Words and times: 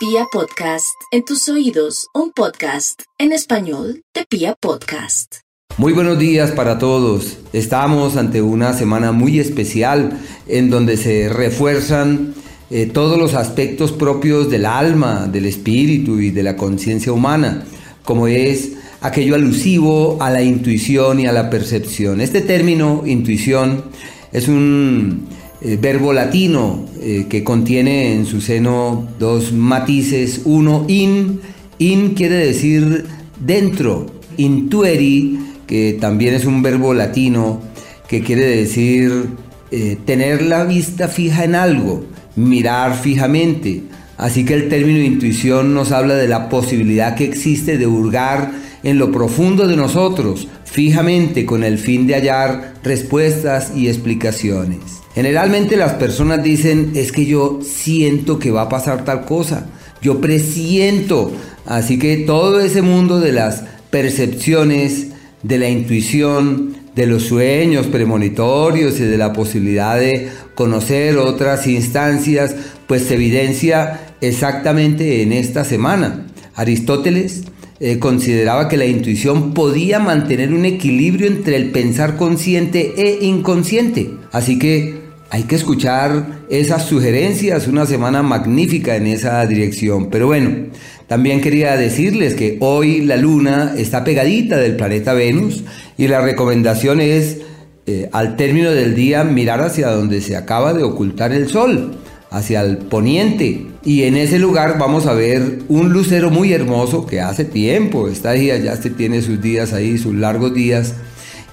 Pia 0.00 0.24
Podcast, 0.32 0.94
en 1.12 1.26
tus 1.26 1.46
oídos, 1.50 2.06
un 2.14 2.32
podcast 2.32 3.02
en 3.18 3.32
español 3.32 4.00
de 4.14 4.24
Pia 4.24 4.56
Podcast. 4.58 5.40
Muy 5.76 5.92
buenos 5.92 6.18
días 6.18 6.52
para 6.52 6.78
todos. 6.78 7.36
Estamos 7.52 8.16
ante 8.16 8.40
una 8.40 8.72
semana 8.72 9.12
muy 9.12 9.38
especial 9.38 10.18
en 10.48 10.70
donde 10.70 10.96
se 10.96 11.28
refuerzan 11.28 12.32
eh, 12.70 12.86
todos 12.86 13.18
los 13.18 13.34
aspectos 13.34 13.92
propios 13.92 14.48
del 14.48 14.64
alma, 14.64 15.28
del 15.30 15.44
espíritu 15.44 16.18
y 16.18 16.30
de 16.30 16.44
la 16.44 16.56
conciencia 16.56 17.12
humana, 17.12 17.66
como 18.02 18.26
es 18.26 18.72
aquello 19.02 19.34
alusivo 19.34 20.16
a 20.22 20.30
la 20.30 20.40
intuición 20.40 21.20
y 21.20 21.26
a 21.26 21.32
la 21.32 21.50
percepción. 21.50 22.22
Este 22.22 22.40
término, 22.40 23.02
intuición, 23.04 23.84
es 24.32 24.48
un 24.48 25.28
eh, 25.62 25.76
verbo 25.80 26.12
latino 26.12 26.86
eh, 27.00 27.26
que 27.28 27.44
contiene 27.44 28.14
en 28.14 28.24
su 28.24 28.40
seno 28.40 29.08
dos 29.18 29.52
matices. 29.52 30.42
Uno, 30.44 30.86
in, 30.88 31.40
in 31.78 32.14
quiere 32.14 32.36
decir 32.36 33.06
dentro, 33.38 34.06
intueri, 34.36 35.38
que 35.66 35.98
también 36.00 36.34
es 36.34 36.46
un 36.46 36.62
verbo 36.62 36.94
latino 36.94 37.60
que 38.08 38.22
quiere 38.22 38.46
decir 38.46 39.26
eh, 39.70 39.98
tener 40.04 40.42
la 40.42 40.64
vista 40.64 41.08
fija 41.08 41.44
en 41.44 41.54
algo, 41.54 42.04
mirar 42.36 42.96
fijamente. 42.96 43.82
Así 44.16 44.44
que 44.44 44.54
el 44.54 44.68
término 44.68 44.98
intuición 44.98 45.74
nos 45.74 45.92
habla 45.92 46.14
de 46.16 46.26
la 46.26 46.48
posibilidad 46.48 47.14
que 47.14 47.24
existe 47.24 47.78
de 47.78 47.86
hurgar 47.86 48.50
en 48.82 48.98
lo 48.98 49.12
profundo 49.12 49.68
de 49.68 49.76
nosotros, 49.76 50.48
fijamente 50.64 51.46
con 51.46 51.64
el 51.64 51.78
fin 51.78 52.06
de 52.06 52.14
hallar 52.14 52.74
respuestas 52.82 53.72
y 53.76 53.88
explicaciones. 53.88 54.99
Generalmente 55.14 55.76
las 55.76 55.94
personas 55.94 56.42
dicen, 56.42 56.92
es 56.94 57.10
que 57.12 57.26
yo 57.26 57.60
siento 57.62 58.38
que 58.38 58.50
va 58.50 58.62
a 58.62 58.68
pasar 58.68 59.04
tal 59.04 59.24
cosa, 59.24 59.66
yo 60.00 60.20
presiento. 60.20 61.32
Así 61.66 61.98
que 61.98 62.18
todo 62.18 62.60
ese 62.60 62.82
mundo 62.82 63.20
de 63.20 63.32
las 63.32 63.64
percepciones, 63.90 65.08
de 65.42 65.58
la 65.58 65.68
intuición, 65.68 66.76
de 66.94 67.06
los 67.06 67.24
sueños 67.24 67.86
premonitorios 67.86 69.00
y 69.00 69.04
de 69.04 69.18
la 69.18 69.32
posibilidad 69.32 69.98
de 69.98 70.28
conocer 70.54 71.16
otras 71.16 71.66
instancias, 71.66 72.54
pues 72.86 73.04
se 73.04 73.14
evidencia 73.14 74.00
exactamente 74.20 75.22
en 75.22 75.32
esta 75.32 75.64
semana. 75.64 76.26
Aristóteles 76.54 77.44
eh, 77.82 77.98
consideraba 77.98 78.68
que 78.68 78.76
la 78.76 78.84
intuición 78.84 79.54
podía 79.54 79.98
mantener 79.98 80.52
un 80.52 80.66
equilibrio 80.66 81.26
entre 81.26 81.56
el 81.56 81.70
pensar 81.70 82.16
consciente 82.16 82.92
e 82.96 83.24
inconsciente. 83.24 84.10
Así 84.32 84.58
que 84.58 85.00
hay 85.30 85.44
que 85.44 85.54
escuchar 85.54 86.40
esas 86.50 86.84
sugerencias, 86.84 87.68
una 87.68 87.86
semana 87.86 88.22
magnífica 88.22 88.96
en 88.96 89.06
esa 89.06 89.46
dirección. 89.46 90.10
Pero 90.10 90.26
bueno, 90.26 90.66
también 91.06 91.40
quería 91.40 91.76
decirles 91.78 92.34
que 92.34 92.58
hoy 92.60 93.00
la 93.00 93.16
luna 93.16 93.72
está 93.78 94.04
pegadita 94.04 94.58
del 94.58 94.76
planeta 94.76 95.14
Venus 95.14 95.64
y 95.96 96.08
la 96.08 96.20
recomendación 96.20 97.00
es 97.00 97.38
eh, 97.86 98.10
al 98.12 98.36
término 98.36 98.72
del 98.72 98.94
día 98.94 99.24
mirar 99.24 99.62
hacia 99.62 99.88
donde 99.88 100.20
se 100.20 100.36
acaba 100.36 100.74
de 100.74 100.82
ocultar 100.82 101.32
el 101.32 101.48
sol 101.48 101.96
hacia 102.30 102.62
el 102.62 102.78
poniente. 102.78 103.66
Y 103.84 104.04
en 104.04 104.16
ese 104.16 104.38
lugar 104.38 104.78
vamos 104.78 105.06
a 105.06 105.14
ver 105.14 105.60
un 105.68 105.92
lucero 105.92 106.30
muy 106.30 106.52
hermoso 106.52 107.06
que 107.06 107.20
hace 107.20 107.44
tiempo 107.44 108.08
está 108.08 108.30
ahí, 108.30 108.46
ya 108.46 108.72
este 108.72 108.90
tiene 108.90 109.20
sus 109.20 109.42
días 109.42 109.72
ahí, 109.72 109.98
sus 109.98 110.14
largos 110.14 110.54
días. 110.54 110.94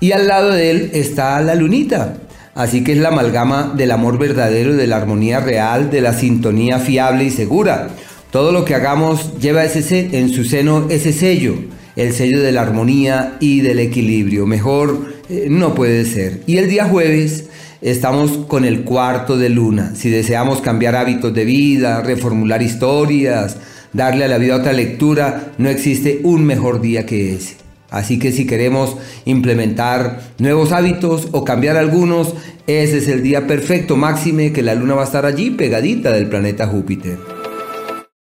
Y 0.00 0.12
al 0.12 0.28
lado 0.28 0.52
de 0.52 0.70
él 0.70 0.90
está 0.92 1.40
la 1.40 1.54
lunita. 1.54 2.18
Así 2.54 2.82
que 2.84 2.92
es 2.92 2.98
la 2.98 3.08
amalgama 3.08 3.74
del 3.76 3.90
amor 3.90 4.18
verdadero, 4.18 4.74
de 4.74 4.86
la 4.86 4.96
armonía 4.96 5.40
real, 5.40 5.90
de 5.90 6.00
la 6.00 6.14
sintonía 6.14 6.78
fiable 6.78 7.24
y 7.24 7.30
segura. 7.30 7.88
Todo 8.30 8.52
lo 8.52 8.64
que 8.64 8.74
hagamos 8.74 9.38
lleva 9.38 9.64
ese, 9.64 10.18
en 10.18 10.30
su 10.30 10.44
seno 10.44 10.86
ese 10.88 11.12
sello, 11.12 11.54
el 11.96 12.12
sello 12.12 12.42
de 12.42 12.52
la 12.52 12.62
armonía 12.62 13.36
y 13.40 13.60
del 13.60 13.78
equilibrio. 13.78 14.46
Mejor 14.46 15.14
eh, 15.28 15.48
no 15.50 15.74
puede 15.74 16.04
ser. 16.06 16.40
Y 16.46 16.56
el 16.56 16.68
día 16.68 16.86
jueves 16.86 17.44
Estamos 17.86 18.32
con 18.48 18.64
el 18.64 18.82
cuarto 18.82 19.38
de 19.38 19.48
luna. 19.48 19.92
Si 19.94 20.10
deseamos 20.10 20.60
cambiar 20.60 20.96
hábitos 20.96 21.32
de 21.32 21.44
vida, 21.44 22.02
reformular 22.02 22.60
historias, 22.60 23.58
darle 23.92 24.24
a 24.24 24.28
la 24.28 24.38
vida 24.38 24.56
otra 24.56 24.72
lectura, 24.72 25.52
no 25.58 25.68
existe 25.68 26.18
un 26.24 26.44
mejor 26.44 26.80
día 26.80 27.06
que 27.06 27.32
ese. 27.34 27.54
Así 27.88 28.18
que 28.18 28.32
si 28.32 28.44
queremos 28.44 28.96
implementar 29.24 30.20
nuevos 30.38 30.72
hábitos 30.72 31.28
o 31.30 31.44
cambiar 31.44 31.76
algunos, 31.76 32.34
ese 32.66 32.98
es 32.98 33.06
el 33.06 33.22
día 33.22 33.46
perfecto, 33.46 33.96
máxime 33.96 34.52
que 34.52 34.62
la 34.62 34.74
luna 34.74 34.96
va 34.96 35.02
a 35.02 35.06
estar 35.06 35.24
allí 35.24 35.50
pegadita 35.50 36.10
del 36.10 36.26
planeta 36.26 36.66
Júpiter. 36.66 37.35